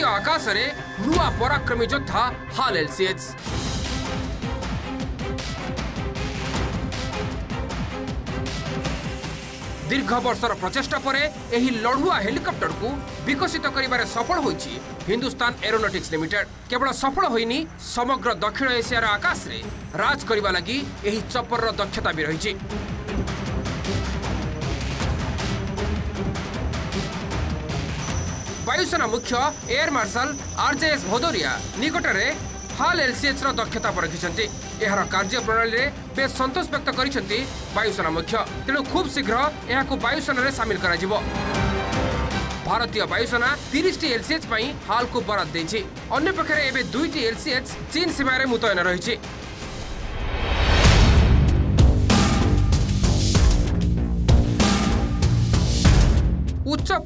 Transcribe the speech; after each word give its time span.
ଭାରତୀୟ 0.00 0.08
ଆକାଶରେ 0.20 0.64
ନୂଆ 1.06 1.24
ପରାକ୍ରମୀ 1.40 1.86
ଯୋଦ୍ଧା 1.92 2.22
ହାଲ୍ 2.56 2.76
ଏଲ୍ସିଏଚ୍ 2.82 3.24
ଦୀର୍ଘ 9.90 10.10
ବର୍ଷର 10.26 10.52
ପ୍ରଚେଷ୍ଟା 10.62 10.98
ପରେ 11.06 11.22
ଏହି 11.56 11.70
ଲଢୁଆ 11.84 12.16
ହେଲିକପ୍ଟରକୁ 12.26 12.88
ବିକଶିତ 13.28 13.66
କରିବାରେ 13.76 14.04
ସଫଳ 14.14 14.36
ହୋଇଛି 14.46 14.72
ହିନ୍ଦୁସ୍ତାନ 15.08 15.50
ଏରୋନଟିକ୍ସ 15.68 16.08
ଲିମିଟେଡ୍ 16.14 16.48
କେବଳ 16.70 16.88
ସଫଳ 17.02 17.24
ହୋଇନି 17.34 17.58
ସମଗ୍ର 17.96 18.28
ଦକ୍ଷିଣ 18.44 18.68
ଏସିଆର 18.80 19.04
ଆକାଶରେ 19.16 19.58
ରାଜ 20.02 20.20
କରିବା 20.30 20.50
ଲାଗି 20.56 20.78
ଏହି 21.08 21.20
ଚପରର 21.34 21.68
ଦକ୍ଷତା 21.82 22.10
ବି 22.16 22.22
ରହିଛି 22.30 22.52
ବାୟୁସେନା 28.70 29.06
ମୁଖ୍ୟ 29.12 29.38
ଏୟାର 29.74 29.90
ମାର୍ଶାଲ 29.94 30.28
ଆର୍ଜେଏସ୍ 30.66 31.04
ଭଦୋରିଆ 31.12 31.52
ନିକଟରେ 31.82 32.26
ହାଲ୍ 32.80 33.00
ଏଲ୍ସିଏଚ୍ର 33.04 33.48
ଦକ୍ଷତା 33.60 33.90
ପରଖିଛନ୍ତି 33.96 34.44
ଏହାର 34.84 35.00
କାର୍ଯ୍ୟପ୍ରଣାଳୀରେ 35.14 35.84
ବେଶ୍ 36.18 36.34
ସନ୍ତୋଷ 36.40 36.66
ବ୍ୟକ୍ତ 36.74 36.90
କରିଛନ୍ତି 36.98 37.38
ବାୟୁସେନା 37.76 38.10
ମୁଖ୍ୟ 38.18 38.32
ତେଣୁ 38.66 38.80
ଖୁବ୍ 38.92 39.08
ଶୀଘ୍ର 39.14 39.36
ଏହାକୁ 39.72 39.94
ବାୟୁସେନାରେ 40.06 40.50
ସାମିଲ 40.58 40.78
କରାଯିବ 40.84 41.12
ଭାରତୀୟ 42.68 43.02
ବାୟୁସେନା 43.14 43.50
ତିରିଶଟି 43.72 44.06
ଏଲ୍ସିଏଚ୍ 44.16 44.46
ପାଇଁ 44.52 44.66
ହାଲ୍କୁ 44.90 45.18
ବରାଦ 45.28 45.48
ଦେଇଛି 45.56 45.80
ଅନ୍ୟପକ୍ଷରେ 46.18 46.62
ଏବେ 46.70 46.82
ଦୁଇଟି 46.94 47.20
ଏଲ୍ସିଏଚ୍ 47.30 47.68
ଚୀନ୍ 47.94 48.10
ସୀମାରେ 48.18 48.44
ମୁତୟନ 48.52 48.78
ରହିଛି 48.88 49.14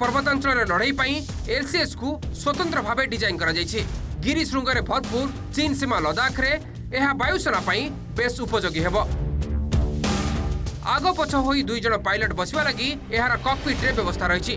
ପର୍ବତାଞ୍ଚଳର 0.02 0.64
ଲଢ଼େଇ 0.70 0.92
ପାଇଁ 0.98 1.12
ଏଲ୍ସିଏସ୍କୁ 1.56 2.08
ସ୍ୱତନ୍ତ୍ର 2.42 2.80
ଭାବେ 2.88 3.04
ଡିଜାଇନ୍ 3.12 3.38
କରାଯାଇଛି 3.42 3.80
ଗିରି 4.24 4.44
ଶୃଙ୍ଗରେ 4.50 4.80
ଭରପୁର 4.90 5.28
ଚୀନ୍ 5.56 5.76
ସୀମା 5.80 5.98
ଲଦାଖରେ 6.06 6.52
ଏହା 6.98 7.10
ବାୟୁସେନା 7.22 7.60
ପାଇଁ 7.68 7.82
ବେଶ୍ 8.20 8.38
ଉପଯୋଗୀ 8.46 8.80
ହେବ 8.86 8.96
ଆଗପଛ 10.94 11.30
ହୋଇ 11.44 11.60
ଦୁଇ 11.68 11.80
ଜଣ 11.84 11.94
ପାଇଲଟ 12.06 12.32
ବସିବା 12.40 12.62
ଲାଗି 12.68 12.88
ଏହାର 13.16 13.34
କକ୍ପିଟ୍ରେ 13.46 13.90
ବ୍ୟବସ୍ଥା 13.98 14.26
ରହିଛି 14.32 14.54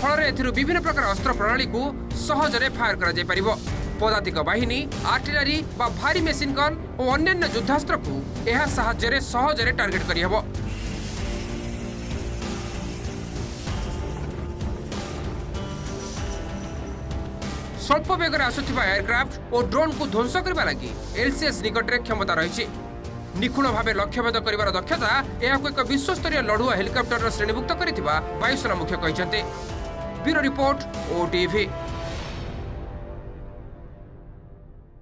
ଫଳରେ 0.00 0.24
ଏଥିରୁ 0.30 0.50
ବିଭିନ୍ନ 0.58 0.78
ପ୍ରକାର 0.86 1.04
ଅସ୍ତ୍ର 1.14 1.32
ପ୍ରଣାଳୀକୁ 1.40 1.82
ସହଜରେ 2.26 2.68
ଫାୟାର 2.78 2.94
କରାଯାଇପାରିବ 3.00 3.48
ପଦାତିକ 4.00 4.38
ବାହିନୀ 4.50 4.78
ଆର୍ଟିଲାରୀ 5.14 5.56
ବା 5.80 5.86
ଭାରି 6.00 6.20
ମେସିନ୍ 6.28 6.54
ଗନ୍ 6.60 6.76
ଓ 7.00 7.02
ଅନ୍ୟାନ୍ୟ 7.16 7.44
ଯୁଦ୍ଧାସ୍ତ୍ରକୁ 7.56 8.14
ଏହା 8.52 8.64
ସାହାଯ୍ୟରେ 8.78 9.18
ସହଜରେ 9.32 9.72
ଟାର୍ଗେଟ୍ 9.80 10.04
କରିହେବ 10.10 10.36
স্বল্প 17.86 18.08
বেগরে 18.20 18.44
আসুথিবা 18.50 18.82
এয়ারক্রাফ্ট 18.88 19.34
ও 19.54 19.56
ড্রোনকু 19.70 20.04
ধ্বংস 20.14 20.34
করা 20.44 20.64
লাগি 20.70 20.90
এলসিএস 21.22 21.56
নিকটরে 21.64 21.98
ক্ষমতা 22.06 22.34
রয়েছে 22.40 22.64
নিখুণ 23.40 23.66
ভাবে 23.76 23.92
লক্ষ্যভেদ 24.00 24.36
করার 24.58 24.74
দক্ষতা 24.78 25.10
এখন 25.46 25.62
এক 25.70 25.78
বিশ্বস্তরীয় 25.92 26.42
লড়ুয়া 26.50 26.74
হেলিকপ্টরর 26.80 27.34
শ্রেণীভুক্ত 27.36 27.70
করে 27.78 27.90
বায়ুসেনা 28.40 28.76
মুখ্য 28.80 28.94
কিন্তু 29.02 29.40
ব্যুরো 30.24 30.40
রিপোর্ট 30.48 30.78
ওটিভি 31.20 31.64